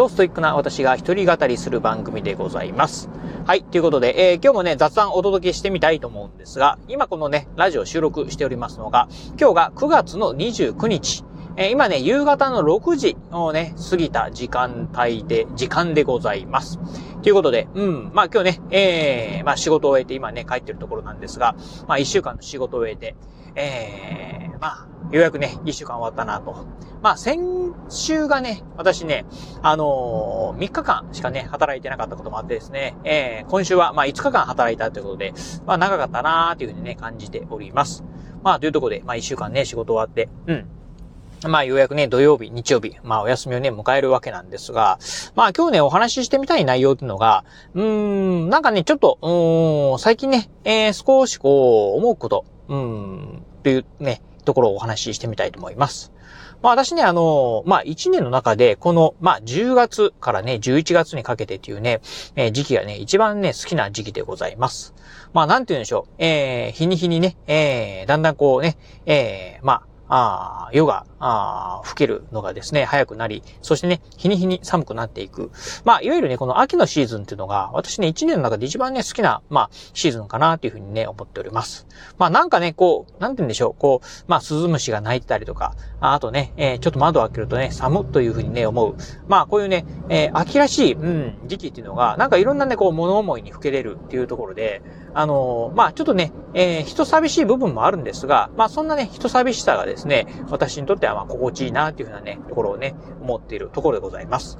[0.00, 3.10] 超ストイックな私が一人語りする番組でございます。
[3.44, 3.62] はい。
[3.62, 11.22] ということで、えー、今日もね、雑談お届けしてみたいと思うんですが、今このね、ラジオ収録しておりますのが、今日が9月の29日、
[11.56, 16.78] え、今ね、夕方の6時をね、過ぎた時間帯で、時間でございます。
[17.22, 21.54] ということで、うん、まあ今日ね、えー、まあ仕事を終えて今ね、帰ってるところなんですが、
[21.86, 23.14] まあ1週間の仕事を終えて、
[23.54, 26.66] えー、まあ、ようやくね、1週間終わったなと。
[27.02, 27.40] まあ先
[27.88, 29.26] 週がね、私ね、
[29.62, 35.34] あのー、3日間しかね、働いてなかったこともあってですね、えー、今週はまあ5日間働いたということで、
[35.66, 38.04] まあ長かったなーというふうにね、感じております。
[38.42, 40.79] まあというところで、まあ1週間ね、仕事終わって、うん。
[41.48, 44.98] まあ、ようやくね、土曜日、日曜日、まあ、お休みをね、迎えるわけなんですが、
[45.34, 47.84] まあ、今日ね、お話ししてみたい内容っていうのが、うー
[48.46, 56.12] ん、なんかね、ちょっと、うーん、最近ね、えー、少しこう、思うこと、うーん、っていうね、ところをお話ししてみたいと思います。
[56.62, 62.00] まあ私ね、あの、まあ1年の中で、この、まあ10月からね、11月にかけてっていうね、
[62.36, 64.94] えー、時期がね、一番ね、好きな時期でございます。
[65.32, 75.50] まあなんて言うんでしょう、えー、日に日にね、えー、だんだんこうね、えー、まあ、あ夜が、あ吹けるのがですね、早くなり、そしてね、日に日に寒くなっていく。
[75.84, 81.86] まあ、いわゆるね、この秋のシーズンっていうのが、私ね、一年の中で一番ね、好きな、まあ、シーズンかなっていうふうにね、思っております。
[82.18, 88.96] まあ、なんかね、こう、なんて言うんでしょう、こう、まあ、スズムシが鳴いてたりとか、あとね、えー、ちょっと窓を開けるとね、寒というふうにね、思う。
[89.28, 94.82] まあ、こういうね、えー、秋らしい、うん、時期っていうのが、なんかいろんなね、こう、物思いに吹けれるっていうところで、
[95.14, 104.58] あのー、まあ、ちょっとね、えー、人寂しい部分もあるんですが、まあ、そんなね、人寂しさがですね、ね私にとってはまあ、心地いいなっていうふうなね、ところをね、思っているところでございます。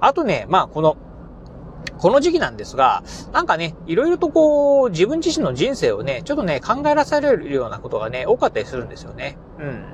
[0.00, 0.96] あとね、まあ、この、
[1.98, 3.02] この時期なんですが、
[3.32, 9.38] なんかね、いろいろとこう、自分自身の人生をね、ちょっとね、考えらされるようなことがね、多かったりするんですよね。
[9.58, 9.84] うん。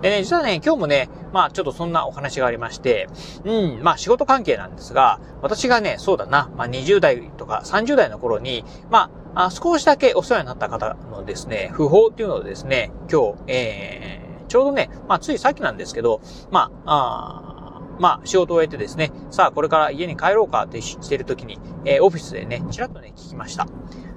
[0.00, 3.08] でね、実はね、今日もね、まあちょっとそんなお話がありまして、
[3.44, 23.68] うん、まあ仕事関係なんですが、私がね、そうだな、まあ20代とか30代の頃に、まあ、あ少しだけお世話になった方のですね、不法っていうのをですね、今日、えー、ちょうどね、まあついさっきなんですけど、まあ、あまあ、仕事を終えてですね、さあ、これから家に帰ろうかってしてる時に、えー、オフィスでね、ちらっとね、聞きました。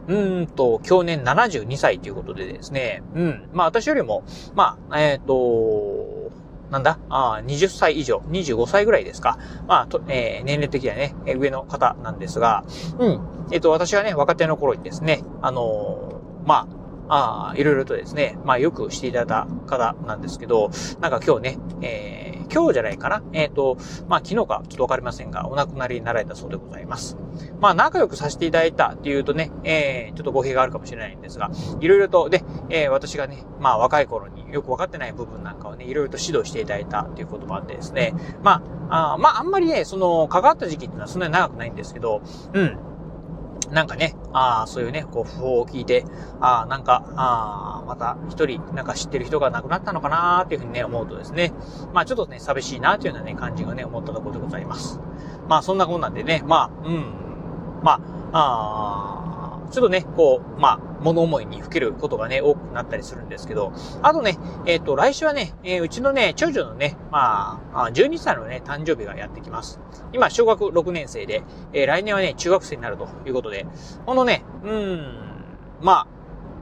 [0.08, 4.24] うーんと、去年72歳ということでですね、うん、まあ私よりも、
[4.56, 6.32] まあ、えっ、ー、と、
[6.72, 6.98] なんだ？
[7.10, 9.38] あ20歳以上、25歳ぐらいですか。
[9.68, 12.64] まあ、とえー、年齢的にはね、上の方なんですが、
[12.98, 13.22] うん。
[13.52, 23.24] えっ、と、私がね、若手の頃にですね、あの、まあ、あいろいろとですね、まあ、よくしていただいた方なんですけど、なんか今日ね、えー今日じゃないかな。
[23.34, 23.78] えっ、ー、と、
[24.08, 27.18] まあ、昨日かちょっとわかりませんが、お亡くなりになられたそうでございます。
[27.60, 31.50] まあ、仲良くさせていただいたっていうとね、えー、ちょっと語弊があるかもしれないんですが、
[31.80, 42.22] いろいろと、で、えー、私がね、まあ、若い頃によくわかってない部分なんかをね、いろいろと指導していただいたっていうこともあってですね、まあ、あまあ、あんまりね、その、関わった時期っていうのはそんなに長くないんですけど、
[42.54, 42.78] うん。
[43.72, 46.06] なんかね、ああ、そういうね、こう、不法を聞いて、
[46.40, 51.54] ああ、なんか、ああ、また一人、なんか知ってる人が亡くなったのかなーっていうふうにね、思うとですね、
[51.94, 55.00] まあちょっとね、寂しいなというようなね、感じがね、思ったところでございます。
[55.48, 57.06] まあそんなこんなんでね、まあ、うん、
[57.84, 58.00] ま
[58.32, 59.23] あ、あ
[59.72, 69.80] ちょっとね、こう、まあ、物思いにふけることがね、多くなったりするんですけど、あとね、えっ、ー、と、来週はね、えー、うちのね、長女のね、まあ、12歳のね、誕生日がやってきます。
[70.14, 73.66] 今、小学6年生で、えー、来年はね、中学生になるということで、
[74.06, 75.18] このね、うん、
[75.82, 76.08] ま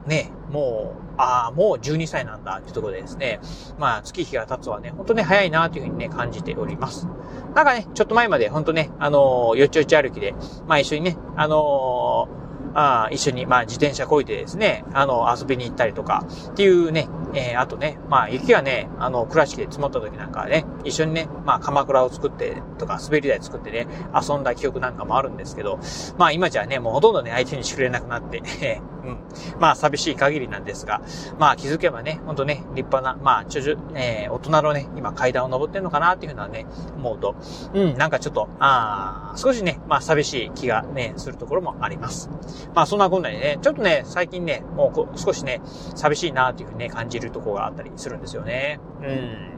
[0.04, 3.40] あ、ね、もう、ああ、もう12歳なんだっていうところでですね、
[3.78, 7.06] まあ、月日が経つはね、ほんとね、早いなというふうにね、感じております。
[7.54, 10.34] なんかね、ちょっと前までほんとね、あのー、よちよち歩きで、
[10.66, 12.41] まあ一緒にね、あのー
[12.74, 25.78] あ一緒に、まあ、自転車こいでですね、あの、遊びに行ったりとか、っていうね、えー、あとね、まあ、雪がね、あの、倉敷で積もった時なんかはね、一緒にね、まあ、鎌倉を作ってとか、滑り台作ってね、遊んだ記憶なんかもあるんですけど、
[26.18, 28.42] まあ、今じゃね、もうほとんどね、相手にしてくれなくなって、
[29.02, 29.18] うん。
[29.58, 31.00] まあ、寂しい限りなんですが、
[31.38, 37.34] まあ、気づけばね、ほんとね、立派な、まあ、ちょじゅ、えー、大人のね、今階段を登ってんのかなっていうふうなね、思うと、
[37.74, 42.30] うん、なんかちょっと、あ少しね、まあ、寂しい気がね、するところもあります。
[42.74, 45.60] まあ、そんなこんなにね、ちょっとね、最近ね、もう少しね、
[45.94, 48.80] 寂しいなっていうふうにね、感じるとこがあったりするんですよね。
[49.02, 49.52] うん。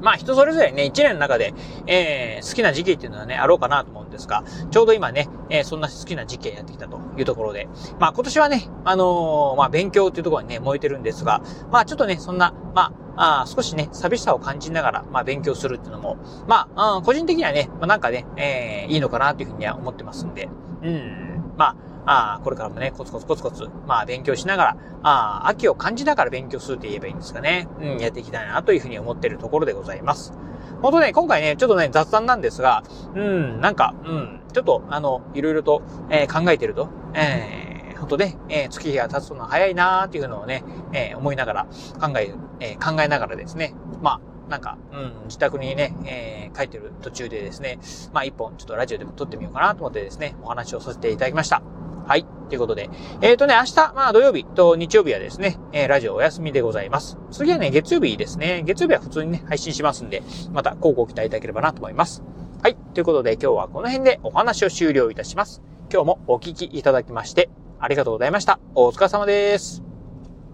[0.00, 1.54] まあ人それぞれね、一年の中で、
[1.86, 7.68] えー、好きな時期っていうのはね、あろうかなと思うんですが、ちょうど今ね、えー、そんな好きな時期やってきたというところで、
[7.98, 16.16] まあ今年はね、あのー、まあ勉強っていうところにね、燃えてるんですが、まあちょっとね、そんな、まああ少しね、寂しさを感じながら、まあ、勉強するっていうのも、
[16.46, 20.48] まあ、個人的にはね、まあ、なんかね、えー、いいのかなというふうには思ってますんで、
[20.82, 27.68] うん、まあ、あこれからもね、コツコツコツコツ、まあ、勉強しながら、あ秋を感じながら勉強するって言えばいいんですかね。
[27.80, 30.32] うん、やっていきたいなというふうに思っているところでございます。
[30.80, 32.82] 本当ね、今回ね、ちょっとね、雑談なんですが、
[33.14, 37.62] うん、なんか、うん、ちょっと、あの、いろいろと、えー、考えてると、えー
[38.02, 41.66] 本当ね、えー、月日が経つの早いなーっていうのをね、えー、思いながら
[42.00, 47.78] 考え、えー、考えながらですね、まあ、なんか、うん、自宅にね、えー、帰ってる途中でですね、
[48.12, 51.62] まあ一本ちょっとラジオでも撮ってみようかなと思ってですね、お話をさせていただきました。
[52.06, 52.26] はい。
[52.48, 52.90] ということで。
[53.20, 57.18] えっ、ー、とね、明日、まあ土曜日と日曜日はですね、えー、ラジオお休みでございます。
[57.30, 58.62] 次はね、月曜日ですね。
[58.64, 60.22] 月曜日は普通にね、配信しますんで、
[60.52, 62.22] また、広告期待いただければなと思います。
[62.62, 62.76] はい。
[62.94, 65.62] ということで、今日はこの辺でお話を終了いたします。
[65.92, 67.50] 今日もお聞きいただきまして、
[67.80, 68.60] ありがとうございました。
[68.74, 69.91] お疲れ様です。